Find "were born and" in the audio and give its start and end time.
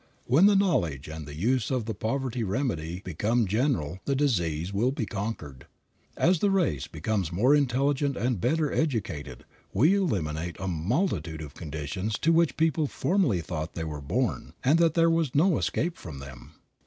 13.83-14.79